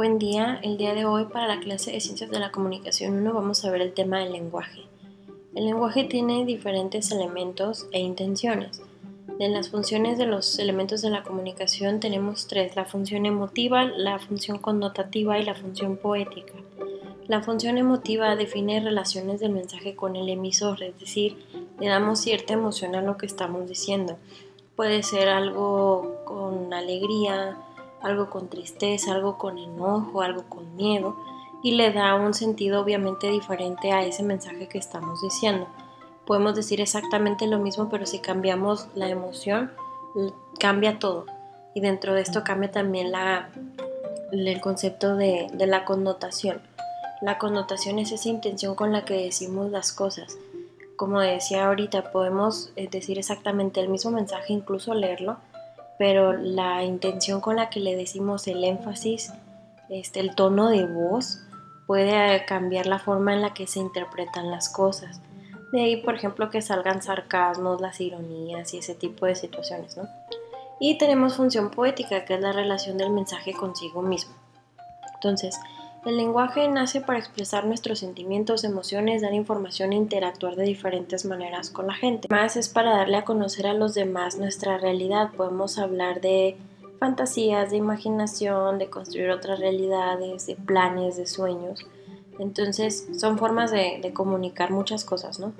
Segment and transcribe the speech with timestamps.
[0.00, 3.34] Buen día, el día de hoy para la clase de Ciencias de la Comunicación 1
[3.34, 4.84] vamos a ver el tema del lenguaje.
[5.54, 8.80] El lenguaje tiene diferentes elementos e intenciones.
[9.38, 14.18] En las funciones de los elementos de la comunicación tenemos tres, la función emotiva, la
[14.18, 16.54] función connotativa y la función poética.
[17.28, 21.36] La función emotiva define relaciones del mensaje con el emisor, es decir,
[21.78, 24.16] le damos cierta emoción a lo que estamos diciendo.
[24.76, 27.58] Puede ser algo con alegría,
[28.02, 31.16] algo con tristeza, algo con enojo, algo con miedo,
[31.62, 35.66] y le da un sentido obviamente diferente a ese mensaje que estamos diciendo.
[36.26, 39.70] Podemos decir exactamente lo mismo, pero si cambiamos la emoción,
[40.58, 41.26] cambia todo.
[41.74, 43.50] Y dentro de esto cambia también la,
[44.32, 46.62] el concepto de, de la connotación.
[47.20, 50.38] La connotación es esa intención con la que decimos las cosas.
[50.96, 55.38] Como decía ahorita, podemos eh, decir exactamente el mismo mensaje, incluso leerlo,
[56.00, 59.34] pero la intención con la que le decimos el énfasis,
[59.90, 61.40] este, el tono de voz,
[61.86, 65.20] puede cambiar la forma en la que se interpretan las cosas.
[65.72, 70.08] De ahí, por ejemplo, que salgan sarcasmos, las ironías y ese tipo de situaciones, ¿no?
[70.80, 74.32] Y tenemos función poética, que es la relación del mensaje consigo mismo.
[75.16, 75.60] Entonces,
[76.04, 81.70] el lenguaje nace para expresar nuestros sentimientos, emociones, dar información e interactuar de diferentes maneras
[81.70, 82.28] con la gente.
[82.30, 85.30] Más es para darle a conocer a los demás nuestra realidad.
[85.36, 86.56] Podemos hablar de
[86.98, 91.86] fantasías, de imaginación, de construir otras realidades, de planes, de sueños.
[92.38, 95.52] Entonces son formas de, comunicar muchas cosas, ¿no?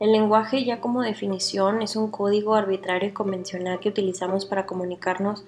[0.00, 5.44] El lenguaje ya como definición es un código arbitrario y convencional que utilizamos para comunicarnos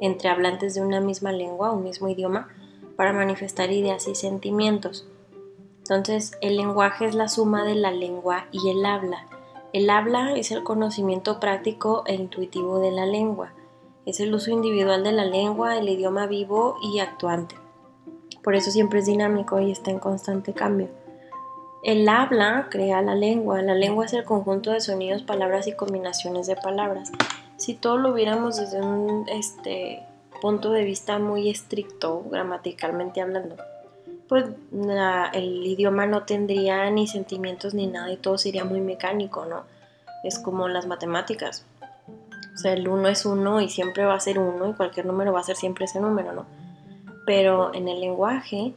[0.00, 2.48] entre hablantes de una misma lengua, un mismo idioma,
[3.00, 5.06] para manifestar ideas y sentimientos.
[5.78, 9.26] Entonces, el lenguaje es la suma de la lengua y el habla.
[9.72, 13.54] El habla es el conocimiento práctico e intuitivo de la lengua.
[14.04, 17.54] Es el uso individual de la lengua, el idioma vivo y actuante.
[18.44, 20.90] Por eso siempre es dinámico y está en constante cambio.
[21.82, 23.62] El habla crea la lengua.
[23.62, 27.10] La lengua es el conjunto de sonidos, palabras y combinaciones de palabras.
[27.56, 30.02] Si todo lo viéramos desde un este,
[30.40, 33.56] punto de vista muy estricto, gramaticalmente hablando,
[34.28, 34.46] pues
[35.32, 39.64] el idioma no tendría ni sentimientos ni nada y todo sería muy mecánico, ¿no?
[40.22, 41.66] Es como las matemáticas.
[42.54, 45.32] O sea, el uno es uno y siempre va a ser uno y cualquier número
[45.32, 46.46] va a ser siempre ese número, ¿no?
[47.26, 48.74] Pero en el lenguaje,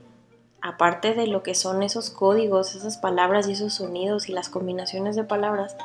[0.62, 5.16] aparte de lo que son esos códigos, esas palabras y esos sonidos y las combinaciones
[5.16, 5.76] de palabras,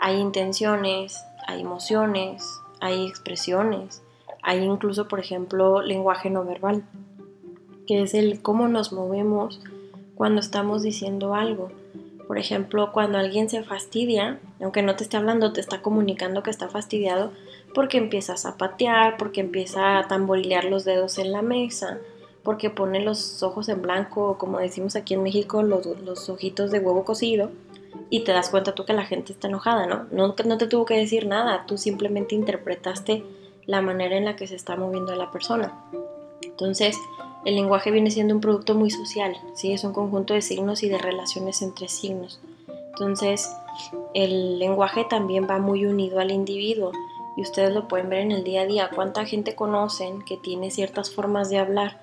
[0.00, 2.44] hay intenciones, hay emociones,
[2.80, 4.02] hay expresiones,
[4.42, 6.84] hay incluso, por ejemplo, lenguaje no verbal,
[7.86, 9.60] que es el cómo nos movemos
[10.14, 11.70] cuando estamos diciendo algo.
[12.26, 16.50] Por ejemplo, cuando alguien se fastidia, aunque no te esté hablando, te está comunicando que
[16.50, 17.32] está fastidiado
[17.74, 21.98] porque empieza a zapatear, porque empieza a tamborilear los dedos en la mesa,
[22.42, 26.80] porque pone los ojos en blanco, como decimos aquí en México, los, los ojitos de
[26.80, 27.50] huevo cocido,
[28.10, 30.06] y te das cuenta tú que la gente está enojada, ¿no?
[30.10, 33.24] No, no te tuvo que decir nada, tú simplemente interpretaste
[33.66, 35.72] la manera en la que se está moviendo la persona.
[36.42, 36.96] Entonces,
[37.44, 39.72] el lenguaje viene siendo un producto muy social, ¿sí?
[39.72, 42.40] es un conjunto de signos y de relaciones entre signos.
[42.90, 43.50] Entonces,
[44.14, 46.92] el lenguaje también va muy unido al individuo
[47.36, 48.90] y ustedes lo pueden ver en el día a día.
[48.94, 52.00] ¿Cuánta gente conocen que tiene ciertas formas de hablar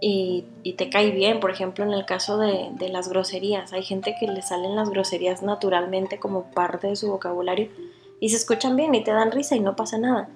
[0.00, 0.44] y,
[0.76, 1.40] te cae bien?
[1.40, 4.90] Por ejemplo, en el caso de, de las groserías, hay gente que le salen las
[4.90, 7.68] groserías naturalmente como parte de su vocabulario
[8.20, 10.28] y se escuchan bien y te dan risa y no pasa nada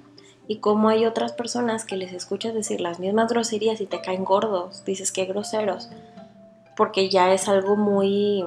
[0.51, 4.25] y como hay otras personas que les escuchas decir las mismas groserías y te caen
[4.25, 5.91] gordos, dices que groseros,
[6.77, 8.45] porque ya es algo muy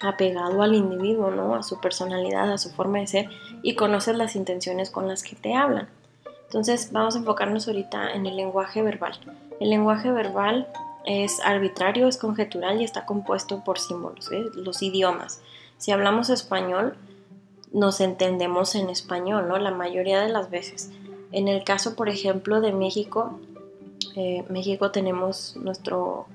[0.00, 1.56] apegado al individuo, ¿no?
[1.56, 3.30] A su personalidad, a su forma de ser
[3.64, 5.88] y conoces las intenciones con las que te hablan.
[6.44, 9.18] Entonces vamos a enfocarnos ahorita en el lenguaje verbal.
[9.58, 10.68] El lenguaje verbal
[11.04, 15.40] es arbitrario, es conjetural y está compuesto por símbolos, los idiomas.
[15.78, 16.96] Si hablamos español,
[17.72, 19.58] nos entendemos en español, ¿no?
[19.58, 20.92] La mayoría de las veces.
[21.34, 23.40] En el caso, por ejemplo, de México,
[24.14, 26.26] eh, México tenemos nuestro,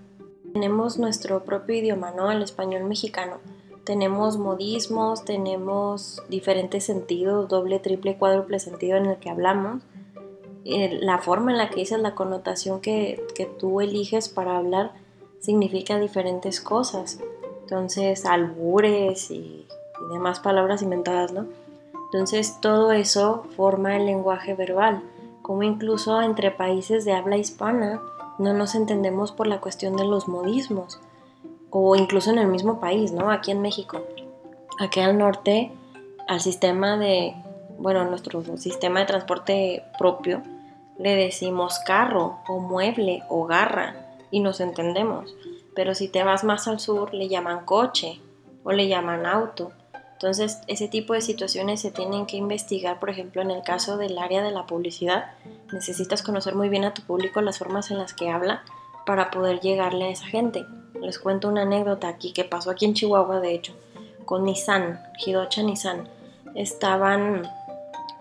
[0.51, 2.30] tenemos nuestro propio idioma, ¿no?
[2.30, 3.38] El español mexicano.
[3.86, 9.84] Tenemos modismos, tenemos diferentes sentidos, doble, triple, cuádruple sentido en el que hablamos.
[10.66, 14.92] Eh, la forma en la que dices la connotación que, que tú eliges para hablar
[15.40, 17.22] significa diferentes cosas.
[17.62, 21.48] Entonces, albures y, y demás palabras inventadas, ¿no?
[22.12, 25.04] Entonces todo eso forma el lenguaje verbal,
[25.42, 28.02] como incluso entre países de habla hispana
[28.40, 31.00] no nos entendemos por la cuestión de los modismos,
[31.70, 33.30] o incluso en el mismo país, ¿no?
[33.32, 34.02] Aquí en México.
[34.80, 35.72] Aquí al norte,
[36.28, 37.36] al sistema de,
[37.78, 40.42] bueno, nuestro sistema de transporte propio,
[40.98, 44.06] le decimos carro o mueble o garra.
[44.32, 45.34] y nos entendemos.
[45.74, 48.22] Pero si te vas más al sur, le llaman coche
[48.64, 49.72] o le llaman auto.
[50.21, 54.18] Entonces, ese tipo de situaciones se tienen que investigar, por ejemplo, en el caso del
[54.18, 55.31] área de la publicidad,
[55.71, 58.63] necesitas conocer muy bien a tu público las formas en las que habla
[59.06, 60.66] para poder llegarle a esa gente.
[61.01, 63.74] Les cuento una anécdota aquí que pasó aquí en Chihuahua, de hecho,
[64.25, 66.10] con Nissan, Hidocha Nissan.
[66.54, 67.50] Estaban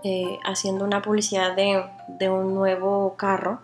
[0.05, 3.59] eh, haciendo una publicidad de, de un nuevo carro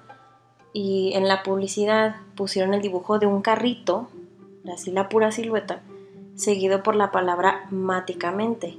[0.72, 4.08] y en la publicidad pusieron el dibujo de un carrito,
[4.72, 5.82] así la pura silueta,
[6.34, 8.78] seguido por la palabra máticamente.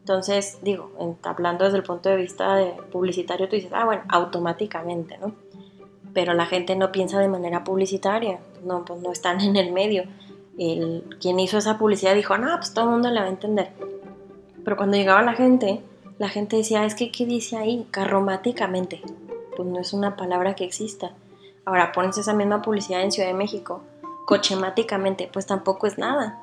[0.00, 0.90] Entonces, digo,
[1.22, 5.34] hablando desde el punto de vista de publicitario, tú dices, ah, bueno, automáticamente, ¿no?
[6.12, 10.04] Pero la gente no piensa de manera publicitaria, no, pues no están en el medio.
[10.58, 13.70] El, quien hizo esa publicidad dijo, no, pues todo el mundo la va a entender.
[14.62, 15.80] Pero cuando llegaba la gente,
[16.18, 17.88] la gente decía, es que, ¿qué dice ahí?
[17.90, 19.02] Carromáticamente
[19.54, 21.12] pues no es una palabra que exista.
[21.64, 23.82] Ahora pones esa misma publicidad en Ciudad de México,
[24.26, 26.40] cochemáticamente, pues tampoco es nada.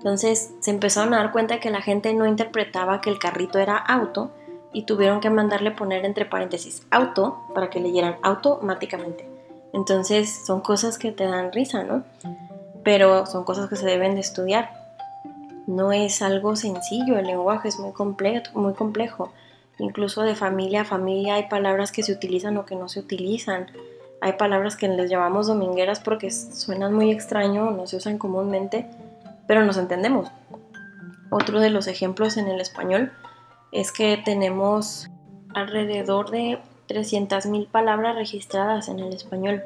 [0.00, 3.76] Entonces se empezaron a dar cuenta que la gente no interpretaba que el carrito era
[3.76, 4.30] auto
[4.72, 9.28] y tuvieron que mandarle poner entre paréntesis auto para que leyeran automáticamente.
[9.74, 12.02] Entonces son cosas que te dan risa, ¿no?
[12.82, 14.70] Pero son cosas que se deben de estudiar.
[15.66, 17.92] No es algo sencillo, el lenguaje es muy
[18.54, 19.32] muy complejo.
[19.78, 23.66] Incluso de familia a familia hay palabras que se utilizan o que no se utilizan.
[24.22, 28.86] Hay palabras que les llamamos domingueras porque suenan muy extraño, no se usan comúnmente,
[29.50, 30.28] pero nos entendemos.
[31.28, 33.10] Otro de los ejemplos en el español
[33.72, 35.10] es que tenemos
[35.52, 39.64] alrededor de 300.000 palabras registradas en el español.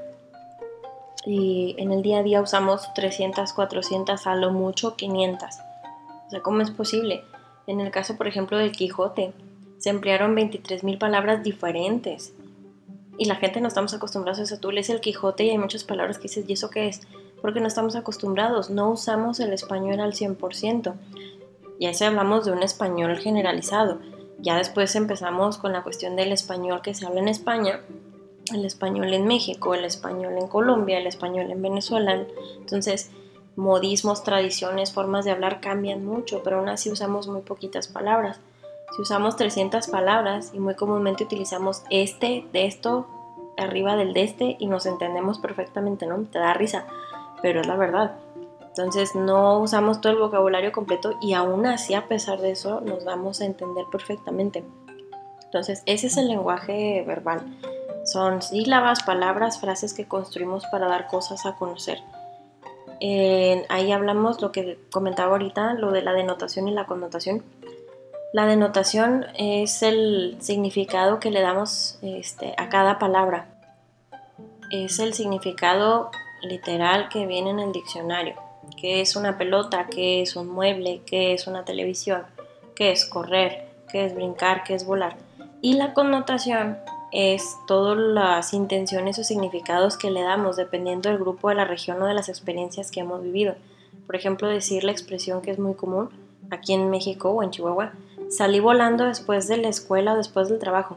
[1.26, 5.50] Y en el día a día usamos 300, 400, a lo mucho 500.
[6.28, 7.22] O sea, ¿cómo es posible?
[7.66, 9.34] En el caso, por ejemplo, del Quijote,
[9.76, 12.32] se emplearon 23.000 palabras diferentes.
[13.18, 14.58] Y la gente no estamos acostumbrados a eso.
[14.58, 17.02] Tú lees el Quijote y hay muchas palabras que dices, ¿y eso qué es?
[17.44, 20.94] Porque no estamos acostumbrados, no usamos el español al 100%.
[21.78, 23.98] Y ahí hablamos de un español generalizado.
[24.38, 27.80] Ya después empezamos con la cuestión del español que se habla en España,
[28.50, 32.24] el español en México, el español en Colombia, el español en Venezuela.
[32.60, 33.10] Entonces,
[33.56, 38.40] modismos, tradiciones, formas de hablar cambian mucho, pero aún así usamos muy poquitas palabras.
[38.96, 43.06] Si usamos 300 palabras y muy comúnmente utilizamos este, de esto,
[43.58, 46.22] arriba del de este y nos entendemos perfectamente, ¿no?
[46.22, 46.86] Te da risa,
[47.44, 48.12] pero es la verdad.
[48.68, 53.04] Entonces no usamos todo el vocabulario completo y aún así a pesar de eso nos
[53.04, 54.64] vamos a entender perfectamente.
[55.44, 57.42] Entonces ese es el lenguaje verbal.
[58.06, 61.98] Son sílabas, palabras, frases que construimos para dar cosas a conocer.
[63.68, 67.44] ahí hablamos lo que comentaba ahorita, lo de la denotación y la connotación.
[68.32, 73.48] La denotación es el significado que le damos este, a cada palabra.
[74.70, 76.10] Es el significado
[76.44, 78.34] literal que viene en el diccionario.
[78.80, 79.86] ¿Qué es una pelota?
[79.90, 81.02] ¿Qué es un mueble?
[81.06, 82.22] ¿Qué es una televisión?
[82.74, 83.68] ¿Qué es correr?
[83.90, 84.64] ¿Qué es brincar?
[84.64, 85.16] ¿Qué es volar?
[85.60, 86.78] Y la connotación
[87.12, 92.02] es todas las intenciones o significados que le damos dependiendo del grupo, de la región
[92.02, 93.54] o de las experiencias que hemos vivido.
[94.06, 96.10] Por ejemplo, decir la expresión que es muy común
[96.50, 97.92] aquí en México o en Chihuahua,
[98.30, 100.96] salí volando después de la escuela o después del trabajo.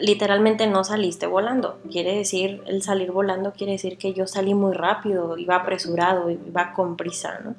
[0.00, 1.78] Literalmente no saliste volando.
[1.90, 6.72] Quiere decir, el salir volando quiere decir que yo salí muy rápido, iba apresurado, iba
[6.72, 7.54] con prisa, ¿no?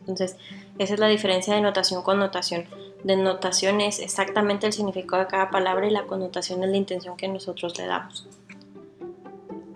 [0.00, 0.36] Entonces,
[0.78, 2.64] esa es la diferencia de notación con notación.
[3.04, 7.16] De notación es exactamente el significado de cada palabra y la connotación es la intención
[7.16, 8.26] que nosotros le damos.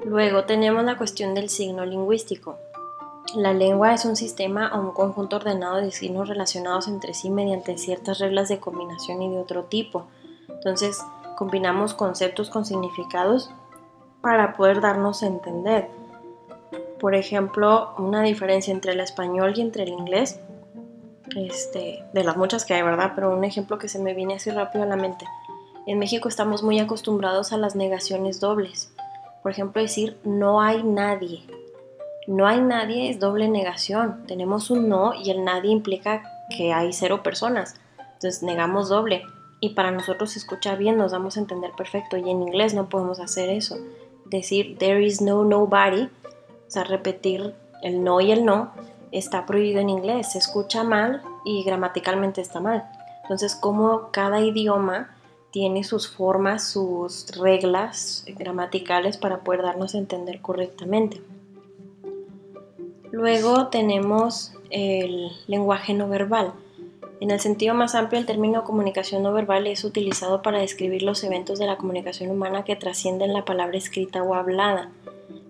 [0.05, 2.59] Luego tenemos la cuestión del signo lingüístico.
[3.35, 7.77] La lengua es un sistema o un conjunto ordenado de signos relacionados entre sí mediante
[7.77, 10.07] ciertas reglas de combinación y de otro tipo.
[10.49, 11.01] Entonces,
[11.37, 13.51] combinamos conceptos con significados
[14.21, 15.89] para poder darnos a entender.
[16.99, 20.41] Por ejemplo, una diferencia entre el español y entre el inglés,
[21.37, 23.13] este, de las muchas que hay, ¿verdad?
[23.15, 25.27] Pero un ejemplo que se me viene así rápido a la mente.
[25.87, 28.93] En México estamos muy acostumbrados a las negaciones dobles.
[29.43, 31.45] Por ejemplo, decir no hay nadie
[32.27, 34.27] no hay nadie es doble negación.
[34.27, 36.23] Tenemos un no y el nadie implica
[36.57, 37.77] que hay cero personas.
[37.99, 39.23] Entonces negamos doble.
[39.61, 42.17] Y para nosotros se escucha bien, nos damos a entender perfecto.
[42.17, 43.79] Y en inglés no podemos hacer eso.
[44.25, 48.73] Decir there is no nobody, o sea, repetir el no y el no,
[49.13, 50.33] está prohibido en inglés.
[50.33, 52.85] Se escucha mal y gramaticalmente está mal.
[53.23, 55.17] Entonces, como cada idioma
[55.51, 61.23] tiene sus formas, sus reglas gramaticales para poder darnos a entender correctamente.
[63.11, 66.53] Luego tenemos el lenguaje no verbal.
[67.21, 71.25] En el sentido más amplio, el término comunicación no verbal es utilizado para describir los
[71.25, 74.91] eventos de la comunicación humana que trascienden la palabra escrita o hablada.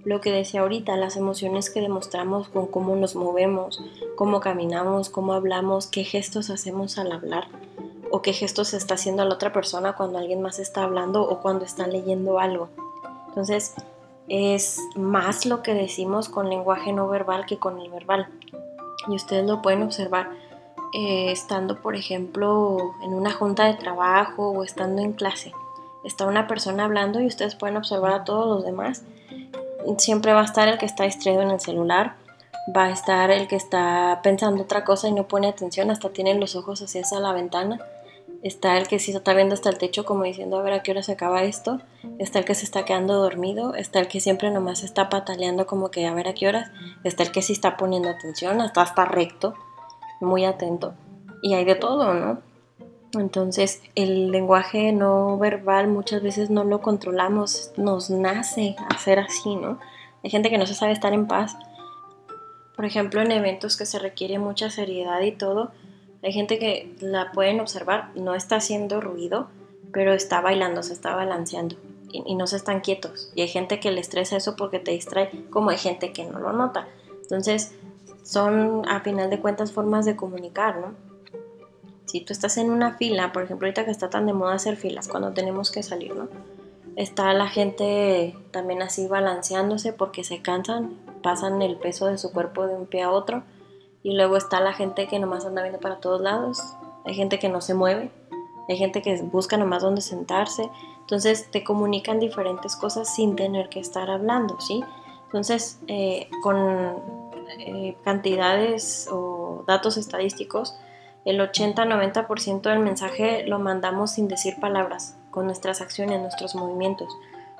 [0.04, 3.82] lo que decía ahorita, las emociones que demostramos con cómo nos movemos,
[4.14, 7.48] cómo caminamos, cómo hablamos, qué gestos hacemos al hablar
[8.12, 11.64] o qué gestos está haciendo la otra persona cuando alguien más está hablando o cuando
[11.64, 12.68] está leyendo algo.
[13.28, 13.74] Entonces,
[14.28, 18.28] es más lo que decimos con lenguaje no verbal que con el verbal.
[19.08, 20.30] Y ustedes lo pueden observar
[20.96, 25.52] eh, estando, por ejemplo, en una junta de trabajo o estando en clase.
[26.04, 29.02] Está una persona hablando y ustedes pueden observar a todos los demás
[29.98, 32.14] siempre va a estar el que está distraído en el celular,
[32.76, 36.34] va a estar el que está pensando otra cosa y no pone atención, hasta tiene
[36.34, 37.80] los ojos hacia la ventana.
[38.42, 40.92] Está el que sí está viendo hasta el techo como diciendo a ver a qué
[40.92, 41.80] hora se acaba esto.
[42.18, 43.74] Está el que se está quedando dormido.
[43.74, 46.70] Está el que siempre nomás está pataleando como que a ver a qué horas.
[47.02, 49.54] Está el que sí está poniendo atención, hasta está recto,
[50.20, 50.94] muy atento.
[51.42, 52.40] Y hay de todo, ¿no?
[53.14, 59.78] Entonces el lenguaje no verbal muchas veces no lo controlamos, nos nace hacer así, ¿no?
[60.22, 61.56] Hay gente que no se sabe estar en paz.
[62.74, 65.70] Por ejemplo, en eventos que se requiere mucha seriedad y todo,
[66.22, 69.48] hay gente que la pueden observar, no está haciendo ruido,
[69.92, 71.76] pero está bailando, se está balanceando
[72.10, 73.30] y, y no se están quietos.
[73.34, 76.38] Y hay gente que le estresa eso porque te distrae, como hay gente que no
[76.38, 76.88] lo nota.
[77.22, 77.74] Entonces,
[78.26, 80.94] son a final de cuentas formas de comunicar, ¿no?
[82.06, 84.76] Si tú estás en una fila, por ejemplo, ahorita que está tan de moda hacer
[84.76, 86.28] filas cuando tenemos que salir, ¿no?
[86.96, 92.66] Está la gente también así balanceándose porque se cansan, pasan el peso de su cuerpo
[92.66, 93.44] de un pie a otro.
[94.02, 96.60] Y luego está la gente que nomás anda viendo para todos lados.
[97.04, 98.10] Hay gente que no se mueve.
[98.68, 100.68] Hay gente que busca nomás dónde sentarse.
[101.00, 104.82] Entonces te comunican diferentes cosas sin tener que estar hablando, ¿sí?
[105.26, 107.25] Entonces, eh, con
[107.58, 110.76] eh, cantidades o datos estadísticos,
[111.24, 117.08] el 80-90% del mensaje lo mandamos sin decir palabras, con nuestras acciones, nuestros movimientos.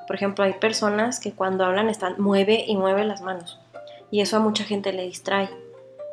[0.07, 3.59] Por ejemplo, hay personas que cuando hablan están mueve y mueve las manos.
[4.09, 5.49] Y eso a mucha gente le distrae.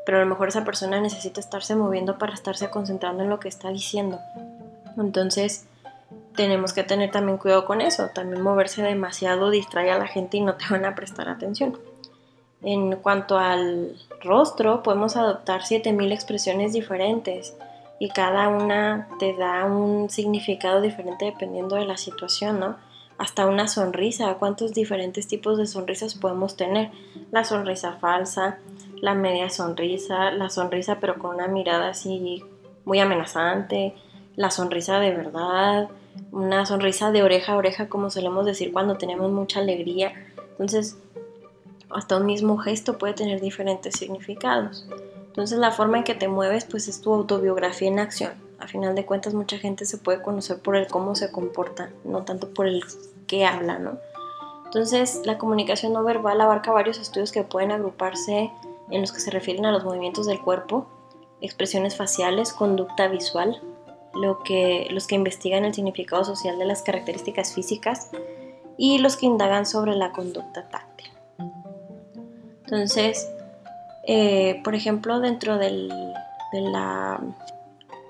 [0.05, 3.49] Pero a lo mejor esa persona necesita estarse moviendo para estarse concentrando en lo que
[3.49, 4.19] está diciendo.
[4.99, 5.67] Entonces,
[6.35, 8.09] tenemos que tener también cuidado con eso.
[8.09, 11.79] También moverse demasiado distrae a la gente y no te van a prestar atención.
[12.64, 17.54] En cuanto al rostro, podemos adoptar 7000 expresiones diferentes
[17.99, 22.76] y cada una te da un significado diferente dependiendo de la situación, ¿no?
[23.18, 26.90] Hasta una sonrisa, cuántos diferentes tipos de sonrisas podemos tener.
[27.30, 28.59] La sonrisa falsa,
[29.00, 32.42] la media sonrisa, la sonrisa pero con una mirada así
[32.85, 33.94] muy amenazante,
[34.37, 35.88] la sonrisa de verdad,
[36.33, 40.12] una sonrisa de oreja a oreja como solemos decir cuando tenemos mucha alegría.
[40.52, 40.99] Entonces,
[41.95, 44.87] hasta un mismo gesto puede tener diferentes significados.
[45.27, 48.33] Entonces la forma en que te mueves pues es tu autobiografía en acción.
[48.59, 52.23] A final de cuentas mucha gente se puede conocer por el cómo se comporta, no
[52.23, 52.83] tanto por el
[53.27, 53.99] qué habla, ¿no?
[54.67, 58.51] Entonces la comunicación no verbal abarca varios estudios que pueden agruparse
[58.91, 60.87] en los que se refieren a los movimientos del cuerpo,
[61.41, 63.61] expresiones faciales, conducta visual,
[64.15, 68.11] lo que, los que investigan el significado social de las características físicas
[68.77, 71.13] y los que indagan sobre la conducta táctil.
[72.75, 73.31] Entonces,
[74.04, 75.71] eh, por ejemplo, dentro de
[76.52, 77.21] la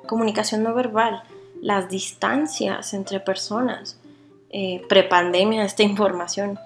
[0.06, 1.23] comunicación no verbal,
[1.61, 3.99] las distancias entre personas,
[4.49, 6.59] eh, prepandemia, esta información,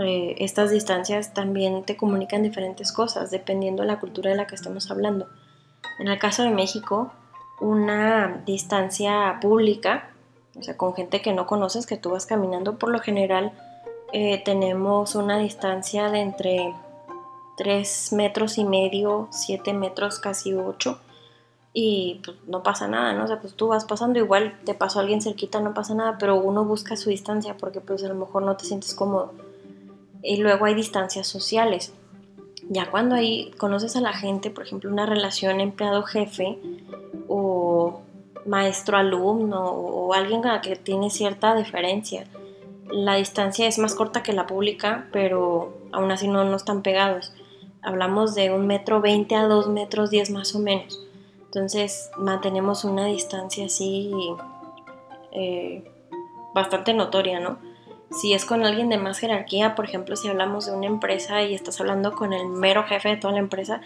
[0.00, 4.54] eh, estas distancias también te comunican diferentes cosas dependiendo de la cultura de la que
[4.54, 5.26] estamos hablando.
[5.98, 7.10] En el caso de México,
[7.60, 10.10] una distancia pública,
[10.56, 13.50] o sea, con gente que no conoces, que tú vas caminando, por lo general
[14.44, 16.74] tenemos una distancia de entre
[17.58, 20.98] 3 metros y medio, 7 metros, casi 8.
[21.74, 23.24] Y pues no pasa nada, ¿no?
[23.24, 26.36] O sea, pues tú vas pasando, igual te pasó alguien cerquita, no pasa nada, pero
[26.36, 29.32] uno busca su distancia porque pues a lo mejor no te sientes cómodo.
[30.22, 31.92] Y luego hay distancias sociales.
[32.70, 36.58] Ya cuando ahí conoces a la gente, por ejemplo, una relación empleado-jefe
[37.28, 38.00] o
[38.46, 42.26] maestro-alumno o alguien con la que tiene cierta diferencia,
[42.90, 47.32] la distancia es más corta que la pública, pero aún así no, no están pegados
[47.88, 51.00] hablamos de un metro veinte a dos metros diez más o menos.
[51.46, 54.12] Entonces mantenemos una distancia así
[55.32, 55.90] eh,
[56.54, 57.56] bastante notoria, ¿no?
[58.10, 61.54] Si es con alguien de más jerarquía, por ejemplo, si hablamos de una empresa y
[61.54, 63.80] estás hablando con el mero jefe de toda la empresa,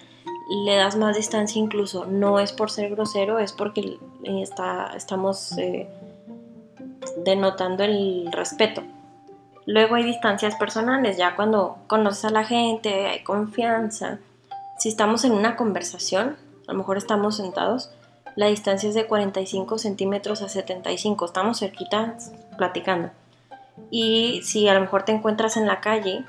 [0.65, 2.05] le das más distancia incluso.
[2.07, 5.89] No es por ser grosero, es porque está, estamos eh,
[7.25, 8.83] denotando el respeto.
[9.67, 14.19] Luego hay distancias personales, ya cuando conoces a la gente, hay confianza.
[14.79, 17.91] Si estamos en una conversación, a lo mejor estamos sentados,
[18.35, 22.17] la distancia es de 45 centímetros a 75, estamos cerquita
[22.57, 23.11] platicando.
[23.91, 26.25] Y si a lo mejor te encuentras en la calle,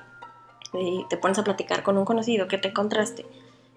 [0.74, 3.26] y te pones a platicar con un conocido que te encontraste,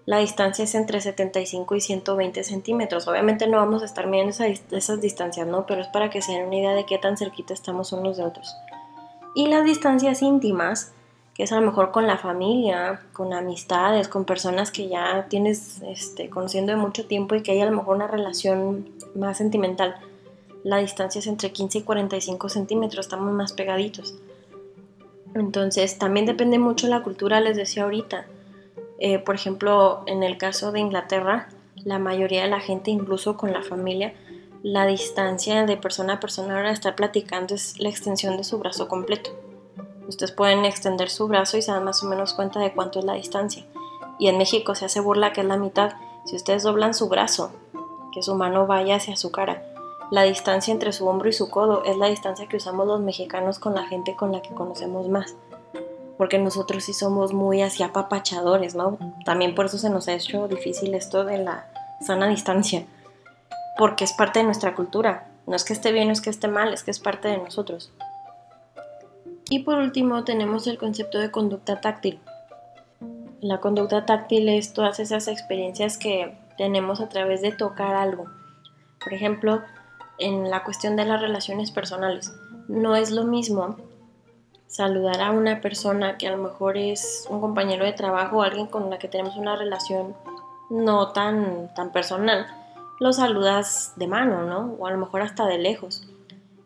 [0.05, 3.07] la distancia es entre 75 y 120 centímetros.
[3.07, 4.33] Obviamente no vamos a estar midiendo
[4.71, 5.65] esas distancias, ¿no?
[5.65, 8.23] Pero es para que se den una idea de qué tan cerquita estamos unos de
[8.23, 8.55] otros.
[9.35, 10.93] Y las distancias íntimas,
[11.33, 15.81] que es a lo mejor con la familia, con amistades, con personas que ya tienes
[15.83, 19.95] este, conociendo de mucho tiempo y que hay a lo mejor una relación más sentimental.
[20.63, 24.15] La distancia es entre 15 y 45 centímetros, estamos más pegaditos.
[25.35, 28.25] Entonces, también depende mucho la cultura, les decía ahorita.
[28.99, 31.49] Eh, por ejemplo, en el caso de Inglaterra,
[31.83, 34.13] la mayoría de la gente, incluso con la familia,
[34.69, 38.89] la distancia de persona a persona ahora estar platicando es la extensión de su brazo
[38.89, 39.29] completo.
[40.09, 43.05] Ustedes pueden extender su brazo y se dan más o menos cuenta de cuánto es
[43.05, 43.63] la distancia.
[44.19, 45.93] Y en México se hace burla que es la mitad.
[46.25, 47.53] Si ustedes doblan su brazo,
[48.11, 49.63] que su mano vaya hacia su cara,
[50.11, 53.59] la distancia entre su hombro y su codo es la distancia que usamos los mexicanos
[53.59, 55.37] con la gente con la que conocemos más
[56.17, 58.97] porque nosotros sí somos muy así apapachadores, ¿no?
[59.23, 61.67] También por eso se nos ha hecho difícil esto de la
[62.01, 62.87] sana distancia,
[63.77, 65.27] porque es parte de nuestra cultura.
[65.45, 67.37] No es que esté bien, no es que esté mal, es que es parte de
[67.37, 67.91] nosotros.
[69.49, 72.19] Y por último tenemos el concepto de conducta táctil.
[73.39, 78.25] La conducta táctil es todas esas experiencias que tenemos a través de tocar algo.
[79.01, 79.61] Por ejemplo,
[80.17, 82.33] en la cuestión de las relaciones personales.
[82.67, 83.77] No es lo mismo
[84.67, 88.67] saludar a una persona que a lo mejor es un compañero de trabajo o alguien
[88.67, 90.15] con la que tenemos una relación
[90.69, 92.45] no tan, tan personal,
[92.99, 94.75] lo saludas de mano, ¿no?
[94.79, 96.07] O a lo mejor hasta de lejos.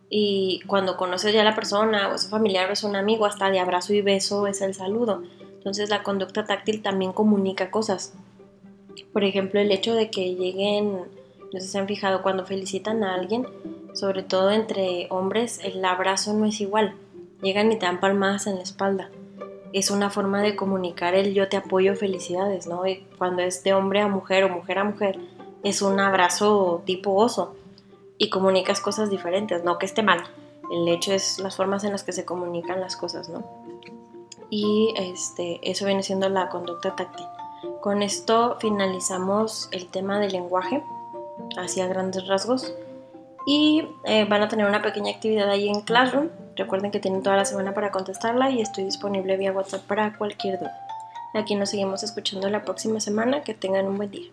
[0.09, 3.25] Y cuando conoces ya a la persona o es un familiar o es un amigo,
[3.25, 5.23] hasta de abrazo y beso es el saludo.
[5.41, 8.13] Entonces la conducta táctil también comunica cosas.
[9.13, 13.03] Por ejemplo, el hecho de que lleguen, no sé si se han fijado, cuando felicitan
[13.03, 13.47] a alguien,
[13.93, 16.95] sobre todo entre hombres, el abrazo no es igual
[17.41, 19.09] llegan y te dan palmadas en la espalda.
[19.73, 22.85] Es una forma de comunicar el yo te apoyo, felicidades, ¿no?
[22.85, 25.17] Y cuando es de hombre a mujer o mujer a mujer,
[25.63, 27.55] es un abrazo tipo oso
[28.17, 30.23] y comunicas cosas diferentes, no que esté mal.
[30.71, 33.43] El hecho es las formas en las que se comunican las cosas, ¿no?
[34.49, 37.25] Y este, eso viene siendo la conducta táctil.
[37.81, 40.83] Con esto finalizamos el tema del lenguaje,
[41.57, 42.73] hacia grandes rasgos
[43.45, 46.29] y eh, van a tener una pequeña actividad ahí en Classroom.
[46.55, 50.59] Recuerden que tienen toda la semana para contestarla y estoy disponible vía WhatsApp para cualquier
[50.59, 50.77] duda.
[51.33, 53.41] Aquí nos seguimos escuchando la próxima semana.
[53.41, 54.29] Que tengan un buen día.